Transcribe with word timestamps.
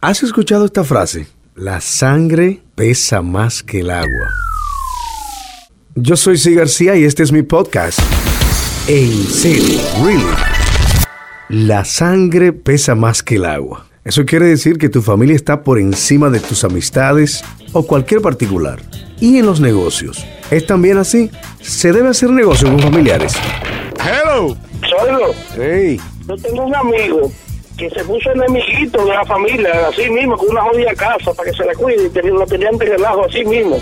¿Has 0.00 0.22
escuchado 0.22 0.64
esta 0.64 0.84
frase? 0.84 1.26
La 1.54 1.80
sangre 1.80 2.62
pesa 2.74 3.22
más 3.22 3.62
que 3.62 3.80
el 3.80 3.90
agua. 3.90 4.30
Yo 5.94 6.16
soy 6.16 6.38
C. 6.38 6.54
García 6.54 6.96
y 6.96 7.04
este 7.04 7.22
es 7.22 7.32
mi 7.32 7.42
podcast. 7.42 7.98
En 8.88 9.12
serio, 9.24 9.80
really. 10.02 10.24
La 11.48 11.84
sangre 11.84 12.52
pesa 12.52 12.94
más 12.94 13.22
que 13.22 13.36
el 13.36 13.44
agua. 13.44 13.86
Eso 14.04 14.24
quiere 14.24 14.46
decir 14.46 14.78
que 14.78 14.88
tu 14.88 15.02
familia 15.02 15.36
está 15.36 15.62
por 15.62 15.78
encima 15.78 16.30
de 16.30 16.40
tus 16.40 16.64
amistades 16.64 17.44
o 17.72 17.86
cualquier 17.86 18.22
particular. 18.22 18.80
Y 19.20 19.36
en 19.38 19.46
los 19.46 19.60
negocios. 19.60 20.24
¿Es 20.50 20.66
también 20.66 20.96
así? 20.96 21.30
¿Se 21.60 21.92
debe 21.92 22.08
hacer 22.08 22.30
negocio 22.30 22.68
con 22.70 22.80
familiares? 22.80 23.34
Hello. 24.02 24.56
Solo, 24.88 25.34
Hey. 25.54 26.00
yo 26.26 26.36
tengo 26.36 26.64
un 26.64 26.74
amigo 26.74 27.30
que 27.80 27.90
se 27.90 28.04
puso 28.04 28.30
enemiguito 28.32 29.04
de 29.04 29.12
la 29.14 29.24
familia, 29.24 29.88
así 29.88 30.08
mismo, 30.10 30.36
con 30.36 30.50
una 30.50 30.62
jodida 30.62 30.92
casa 30.94 31.32
para 31.32 31.50
que 31.50 31.56
se 31.56 31.64
la 31.64 31.74
cuide, 31.74 32.04
y 32.06 32.10
tenía- 32.10 32.32
lo 32.32 32.46
tenían 32.46 32.76
de 32.76 32.84
relajo 32.84 33.24
así 33.24 33.42
mismo. 33.44 33.80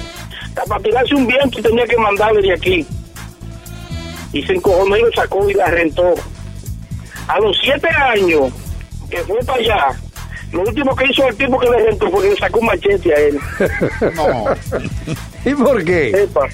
Hasta 0.48 0.64
Para 0.64 0.82
tirarse 0.82 1.14
un 1.14 1.26
viento 1.26 1.58
y 1.58 1.62
tenía 1.62 1.84
que 1.86 1.96
mandarle 1.96 2.42
de 2.42 2.52
aquí. 2.52 2.86
Y 4.32 4.42
se 4.42 4.52
encojonó 4.54 4.96
y 4.96 5.00
lo 5.02 5.12
sacó 5.12 5.48
y 5.50 5.54
la 5.54 5.66
rentó. 5.66 6.14
A 7.28 7.38
los 7.40 7.56
siete 7.62 7.88
años 7.88 8.52
que 9.10 9.18
fue 9.18 9.38
para 9.44 9.58
allá, 9.58 9.86
lo 10.52 10.62
último 10.62 10.94
que 10.96 11.04
hizo 11.10 11.26
el 11.28 11.36
tipo 11.36 11.58
que 11.58 11.68
le 11.70 11.78
rentó 11.86 12.10
fue 12.10 12.22
que 12.22 12.30
le 12.30 12.36
sacó 12.36 12.58
un 12.60 12.66
machete 12.66 13.14
a 13.14 13.18
él. 13.18 13.38
No. 14.14 14.44
¿Y 15.44 15.54
por 15.54 15.84
qué? 15.84 16.10
Epa. 16.22 16.46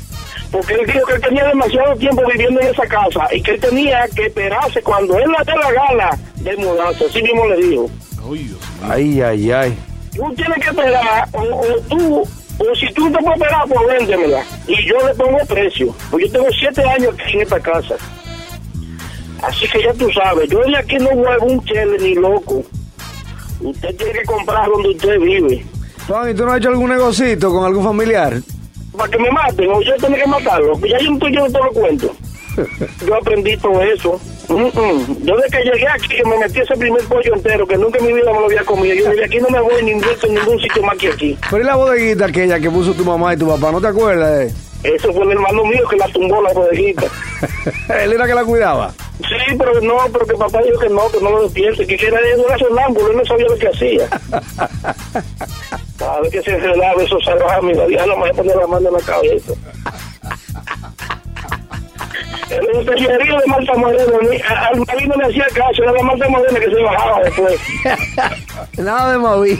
Porque 0.54 0.74
él 0.74 0.86
dijo 0.86 1.04
que 1.06 1.14
él 1.14 1.20
tenía 1.20 1.44
demasiado 1.48 1.96
tiempo 1.96 2.22
viviendo 2.30 2.60
en 2.60 2.68
esa 2.68 2.86
casa 2.86 3.26
y 3.34 3.42
que 3.42 3.54
él 3.54 3.60
tenía 3.60 4.06
que 4.14 4.26
esperarse 4.26 4.80
cuando 4.82 5.18
él 5.18 5.24
le 5.28 5.44
dé 5.44 5.58
la 5.58 5.72
gana 5.72 6.18
de 6.36 6.56
mudarse. 6.58 7.06
Así 7.06 7.20
mismo 7.22 7.44
le 7.48 7.56
dijo. 7.56 7.90
Ay, 8.84 9.20
ay, 9.20 9.50
ay. 9.50 9.78
Tú 10.14 10.32
tienes 10.36 10.58
que 10.62 10.70
esperar, 10.70 11.28
o, 11.32 11.40
o 11.40 11.80
tú, 11.88 12.22
o 12.22 12.74
si 12.76 12.86
tú 12.94 13.10
no 13.10 13.18
te 13.18 13.24
puedes 13.24 13.42
esperar, 13.42 13.64
pues 13.68 13.98
véndemela. 13.98 14.44
Y 14.68 14.88
yo 14.88 14.94
le 15.04 15.14
pongo 15.14 15.38
precio. 15.48 15.92
Pues 16.12 16.26
yo 16.26 16.32
tengo 16.34 16.46
siete 16.56 16.88
años 16.88 17.14
aquí 17.18 17.32
en 17.34 17.40
esta 17.40 17.58
casa. 17.58 17.96
Así 19.42 19.66
que 19.66 19.82
ya 19.82 19.92
tú 19.94 20.08
sabes, 20.12 20.48
yo 20.48 20.60
de 20.60 20.76
aquí 20.76 20.94
no 20.98 21.10
muevo 21.16 21.46
un 21.46 21.64
chele 21.64 21.98
ni 21.98 22.14
loco. 22.14 22.62
Usted 23.60 23.96
tiene 23.96 24.12
que 24.20 24.24
comprar 24.24 24.68
donde 24.68 24.90
usted 24.90 25.18
vive. 25.18 25.66
Juan, 26.06 26.30
¿y 26.30 26.34
tú 26.34 26.44
no 26.44 26.52
has 26.52 26.58
hecho 26.58 26.68
algún 26.68 26.90
negocito 26.90 27.50
con 27.50 27.64
algún 27.64 27.82
familiar? 27.82 28.34
Para 28.96 29.10
que 29.10 29.18
me 29.18 29.30
maten 29.30 29.70
o 29.70 29.80
yo 29.82 29.94
tengo 29.96 30.16
que 30.16 30.26
matarlo. 30.26 30.78
Ya 30.80 30.98
yo 30.98 31.10
no 31.10 31.14
estoy 31.16 31.34
yo 31.34 31.46
todo 31.52 31.64
lo 31.64 31.72
cuento. 31.72 32.14
Yo 33.04 33.16
aprendí 33.16 33.56
todo 33.56 33.82
eso. 33.82 34.20
Mm, 34.48 34.66
mm. 34.66 35.24
Yo 35.24 35.36
desde 35.36 35.58
que 35.58 35.64
llegué 35.64 35.88
aquí, 35.88 36.06
que 36.06 36.24
me 36.24 36.38
metí 36.38 36.60
ese 36.60 36.76
primer 36.76 37.02
pollo 37.06 37.34
entero, 37.34 37.66
que 37.66 37.76
nunca 37.76 37.98
en 37.98 38.06
mi 38.06 38.12
vida 38.12 38.32
me 38.32 38.38
lo 38.38 38.44
había 38.44 38.62
comido. 38.64 38.94
Yo 38.94 39.10
de 39.10 39.24
aquí 39.24 39.38
no 39.38 39.48
me 39.48 39.60
voy 39.60 39.82
ni 39.82 39.90
invierto 39.90 40.28
en 40.28 40.34
ningún 40.34 40.60
sitio 40.60 40.80
más 40.84 40.96
que 40.96 41.08
aquí. 41.08 41.36
Pero 41.50 41.62
¿y 41.62 41.66
la 41.66 41.74
bodeguita 41.74 42.26
aquella 42.26 42.60
que 42.60 42.70
puso 42.70 42.94
tu 42.94 43.04
mamá 43.04 43.34
y 43.34 43.38
tu 43.38 43.48
papá? 43.48 43.72
¿No 43.72 43.80
te 43.80 43.88
acuerdas? 43.88 44.42
eh? 44.42 44.54
Eso 44.84 45.12
fue 45.12 45.24
el 45.24 45.32
hermano 45.32 45.64
mío 45.64 45.82
que 45.90 45.96
la 45.96 46.06
tumbó 46.08 46.40
la 46.42 46.52
bodejita. 46.52 47.06
Él 48.04 48.12
era 48.12 48.26
que 48.26 48.34
la 48.34 48.44
cuidaba. 48.44 48.92
Sí, 49.18 49.56
pero 49.58 49.80
no, 49.80 49.96
pero 50.12 50.26
que 50.26 50.34
papá 50.34 50.60
dijo 50.62 50.78
que 50.78 50.88
no, 50.90 51.10
que 51.10 51.20
no 51.20 51.30
lo 51.30 51.42
despierte, 51.44 51.86
que 51.86 52.06
era 52.06 52.20
era 52.20 52.58
sonámbulo, 52.58 53.10
él 53.12 53.16
no 53.16 53.24
sabía 53.24 53.46
lo 53.46 53.56
que 53.56 53.68
hacía. 53.68 54.08
Cada 56.14 56.22
vez 56.22 56.32
que 56.32 56.42
se 56.42 56.56
relaba 56.56 57.02
esos 57.02 57.24
salames, 57.24 57.76
la 57.76 57.86
vieja 57.86 58.06
no 58.06 58.16
me 58.18 58.32
ponía 58.34 58.54
la 58.54 58.66
mano 58.68 58.86
en 58.88 58.94
la 58.94 59.00
cabeza. 59.00 59.52
Es 62.50 62.60
un 62.76 62.86
tejerío 62.86 63.36
de 63.40 63.46
Marta 63.48 63.72
a- 63.72 64.66
al 64.68 64.76
Mavi 64.78 65.08
no 65.08 65.16
le 65.16 65.24
hacía 65.24 65.46
caso, 65.52 65.82
era 65.82 65.90
la 65.92 66.02
Marta 66.04 66.28
Morena 66.28 66.60
que 66.60 66.70
se 66.70 66.82
bajaba 66.82 67.20
después. 67.24 67.60
Nada 68.78 69.10
de 69.12 69.18
Mavi. 69.18 69.58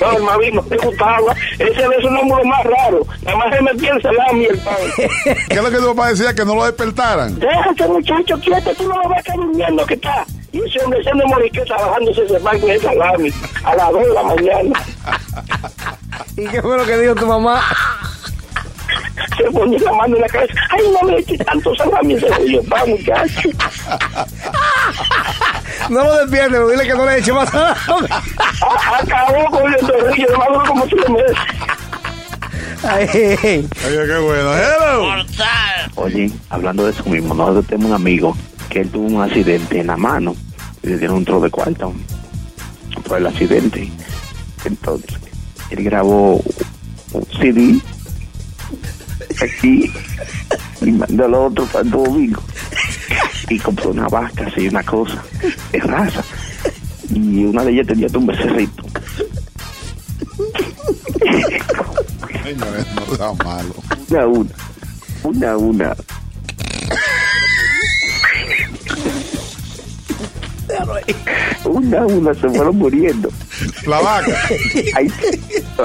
No, 0.00 0.16
el 0.16 0.22
Mavi 0.22 0.52
no 0.52 0.64
le 0.70 0.76
gustaba, 0.78 1.34
ese 1.58 1.72
era 1.82 1.94
el 1.94 2.02
sonámbulo 2.02 2.44
más 2.44 2.64
raro, 2.64 3.06
nada 3.22 3.36
más 3.36 3.54
se 3.54 3.62
metía 3.62 3.92
el 3.92 4.00
salami 4.02 4.44
el 4.46 4.58
pan. 4.60 4.74
¿Qué 4.96 5.54
es 5.56 5.62
lo 5.62 5.70
que 5.70 5.76
tu 5.76 5.94
papá 5.94 6.08
decía? 6.08 6.34
Que 6.34 6.44
no 6.46 6.54
lo 6.54 6.64
despertaran. 6.64 7.38
Deja 7.38 7.68
a 7.68 7.72
ese 7.72 7.86
muchacho 7.88 8.40
quieto, 8.40 8.74
tú 8.76 8.88
no 8.88 9.02
lo 9.02 9.08
ves 9.10 9.22
que 9.24 9.32
durmiendo 9.32 9.84
que 9.84 9.94
está. 9.94 10.24
Y 10.54 10.60
ese 10.60 10.84
hombre 10.84 11.02
se 11.02 11.10
de 11.10 11.24
moriqueta 11.26 11.76
bajándose 11.76 12.22
ese 12.24 12.38
pan 12.40 12.60
con 12.60 12.70
ese 12.70 12.86
salami 12.86 13.30
a 13.64 13.74
las 13.74 13.90
2 13.92 14.02
de 14.06 14.14
la 14.14 14.22
mañana. 14.22 14.80
¿Y 16.36 16.46
qué 16.46 16.62
fue 16.62 16.76
lo 16.78 16.86
que 16.86 16.96
dijo 16.98 17.14
tu 17.16 17.26
mamá? 17.26 17.60
Se 19.36 19.44
ponía 19.50 19.78
la 19.80 19.92
mano 19.92 20.14
en 20.16 20.22
la 20.22 20.28
cabeza. 20.28 20.54
Ay, 20.70 20.82
no 20.92 21.08
me 21.08 21.18
eches 21.18 21.44
tanto 21.44 21.74
salami 21.74 22.14
ese 22.14 22.28
rollo 22.28 22.62
pan, 22.68 22.88
muchacho. 22.88 23.48
No 25.90 26.04
lo 26.04 26.14
despiertes, 26.18 26.50
pero 26.52 26.68
dile 26.68 26.84
que 26.86 26.94
no 26.94 27.04
le 27.06 27.18
eche 27.18 27.32
más. 27.32 27.52
A- 27.54 27.74
Acabó 29.00 29.44
con 29.50 29.74
el 29.74 29.80
torrillo 29.80 30.38
maduro 30.38 30.64
como 30.66 30.86
tres 30.86 31.08
meses. 31.10 31.36
Ay, 32.84 33.08
Oye, 33.86 34.06
qué 34.06 34.18
bueno. 34.18 34.54
Hello. 34.54 35.24
Oye, 35.96 36.30
hablando 36.50 36.84
de 36.84 36.92
eso 36.92 37.04
mismo, 37.06 37.34
nosotros 37.34 37.66
tenemos 37.66 37.88
un 37.90 37.94
amigo 37.96 38.36
que 38.68 38.80
él 38.82 38.90
tuvo 38.90 39.06
un 39.06 39.22
accidente 39.22 39.80
en 39.80 39.86
la 39.88 39.96
mano 39.96 40.36
y 40.84 40.88
le 40.88 40.98
dieron 40.98 41.16
un 41.18 41.24
tro 41.24 41.40
de 41.40 41.50
cuarto 41.50 41.92
por 43.08 43.18
el 43.18 43.26
accidente. 43.26 43.90
Entonces, 44.64 45.16
él 45.70 45.82
grabó 45.84 46.42
un 47.12 47.26
CD 47.40 47.80
aquí 49.42 49.90
y 50.80 50.90
mandó 50.92 51.24
al 51.24 51.34
otro 51.34 51.64
para 51.66 51.84
Domingo 51.84 52.42
y 53.48 53.58
compró 53.58 53.90
una 53.90 54.08
vaca 54.08 54.50
y 54.56 54.68
una 54.68 54.82
cosa 54.82 55.22
de 55.72 55.80
raza 55.80 56.22
y 57.10 57.44
una 57.44 57.64
de 57.64 57.72
ellas 57.72 57.86
tenía 57.86 58.06
un 58.14 58.26
becerrito. 58.26 58.84
Señores, 62.42 62.86
no 62.94 63.16
sea 63.16 63.32
malo. 63.44 63.74
Una, 64.10 64.26
una, 64.26 64.50
una, 65.22 65.56
una. 65.56 65.96
Una, 71.64 72.06
una, 72.06 72.34
se 72.34 72.48
fueron 72.48 72.76
muriendo. 72.76 73.28
La 73.86 74.00
vaca. 74.00 74.32
Ay, 74.94 75.10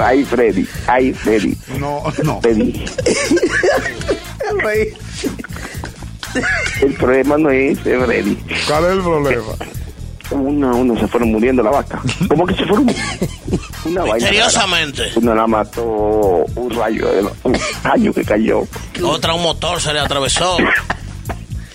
ay, 0.00 0.24
Freddy, 0.24 0.66
ay, 0.86 1.12
Freddy, 1.12 1.56
No, 1.78 2.02
no. 2.22 2.40
Freddy. 2.40 2.84
El 6.82 6.94
problema 6.94 7.36
no 7.38 7.50
es 7.50 7.78
ese, 7.78 7.98
Freddy. 7.98 8.36
¿Cuál 8.66 8.84
es 8.84 8.90
el 8.92 9.00
problema? 9.02 9.42
Una, 10.30 10.72
una, 10.74 11.00
se 11.00 11.08
fueron 11.08 11.32
muriendo 11.32 11.62
la 11.62 11.70
vaca. 11.70 12.00
¿Cómo 12.28 12.46
que 12.46 12.54
se 12.54 12.64
fueron? 12.64 12.86
Una 13.84 14.00
vaina. 14.02 14.14
Misteriosamente. 14.14 15.10
Una 15.16 15.34
la 15.34 15.46
mató 15.46 15.82
un 16.54 16.70
rayo, 16.70 17.08
un 17.42 17.58
rayo 17.82 18.12
que 18.12 18.24
cayó. 18.24 18.62
Otra 19.02 19.34
un 19.34 19.42
motor 19.42 19.80
se 19.80 19.92
le 19.92 19.98
atravesó. 20.00 20.56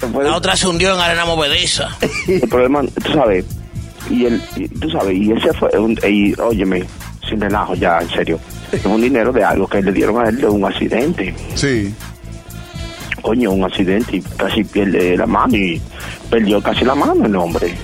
La 0.01 0.35
otra 0.35 0.55
se 0.55 0.67
hundió 0.67 0.93
en 0.93 0.99
arena 0.99 1.25
movediza. 1.25 1.89
El 2.27 2.47
problema, 2.49 2.81
tú 3.03 3.11
sabes, 3.13 3.45
y 4.09 4.25
el, 4.25 4.41
y 4.55 4.67
tú 4.67 4.89
sabes, 4.91 5.15
y 5.15 5.31
ese 5.31 5.51
fue, 5.53 5.69
un, 5.79 5.97
y, 6.07 6.33
óyeme, 6.39 6.83
sin 7.27 7.41
relajo 7.41 7.73
ya, 7.75 7.99
en 7.99 8.09
serio, 8.09 8.39
es 8.71 8.85
un 8.85 9.01
dinero 9.01 9.31
de 9.33 9.43
algo 9.43 9.67
que 9.67 9.81
le 9.81 9.91
dieron 9.91 10.23
a 10.23 10.29
él 10.29 10.37
de 10.37 10.47
un 10.47 10.63
accidente. 10.65 11.33
Sí. 11.55 11.93
Coño, 13.21 13.51
un 13.51 13.63
accidente 13.63 14.17
y 14.17 14.21
casi 14.21 14.63
pierde 14.63 15.17
la 15.17 15.25
mano 15.25 15.55
y 15.57 15.81
perdió 16.29 16.61
casi 16.61 16.85
la 16.85 16.93
mano 16.93 17.25
el 17.25 17.35
hombre. 17.35 17.75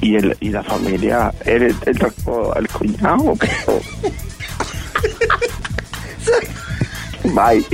Y, 0.00 0.14
el, 0.16 0.36
y 0.38 0.50
la 0.50 0.62
familia, 0.62 1.32
él, 1.44 1.74
él 1.86 1.98
tocó 1.98 2.52
al 2.54 2.68
cuñado. 2.68 3.34
pero- 3.38 3.80
Bye. 7.34 7.64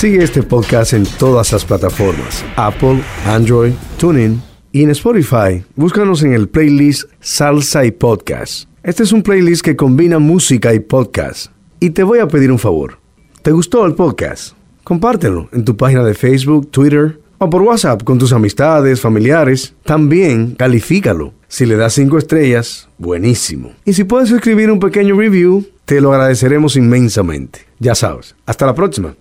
Sigue 0.00 0.24
este 0.24 0.42
podcast 0.42 0.94
en 0.94 1.04
todas 1.18 1.52
las 1.52 1.62
plataformas: 1.62 2.42
Apple, 2.56 3.02
Android, 3.26 3.72
TuneIn 3.98 4.40
y 4.72 4.82
en 4.82 4.88
Spotify. 4.92 5.62
Búscanos 5.76 6.22
en 6.22 6.32
el 6.32 6.48
playlist 6.48 7.10
Salsa 7.20 7.84
y 7.84 7.90
Podcast. 7.90 8.66
Este 8.82 9.02
es 9.02 9.12
un 9.12 9.22
playlist 9.22 9.62
que 9.62 9.76
combina 9.76 10.18
música 10.18 10.72
y 10.72 10.80
podcast. 10.80 11.52
Y 11.80 11.90
te 11.90 12.02
voy 12.02 12.20
a 12.20 12.28
pedir 12.28 12.50
un 12.50 12.58
favor. 12.58 12.96
¿Te 13.42 13.50
gustó 13.52 13.84
el 13.84 13.94
podcast? 13.94 14.54
Compártelo 14.84 15.50
en 15.52 15.66
tu 15.66 15.76
página 15.76 16.02
de 16.02 16.14
Facebook, 16.14 16.70
Twitter 16.70 17.20
o 17.36 17.50
por 17.50 17.60
WhatsApp 17.60 18.02
con 18.02 18.18
tus 18.18 18.32
amistades, 18.32 19.02
familiares. 19.02 19.74
También 19.84 20.54
califícalo. 20.54 21.34
Si 21.46 21.66
le 21.66 21.76
das 21.76 21.92
cinco 21.92 22.16
estrellas, 22.16 22.88
buenísimo. 22.96 23.74
Y 23.84 23.92
si 23.92 24.04
puedes 24.04 24.30
escribir 24.30 24.70
un 24.70 24.80
pequeño 24.80 25.14
review, 25.14 25.66
te 25.84 26.00
lo 26.00 26.10
agradeceremos 26.14 26.76
inmensamente. 26.76 27.66
Ya 27.78 27.94
sabes. 27.94 28.34
Hasta 28.46 28.64
la 28.64 28.74
próxima. 28.74 29.14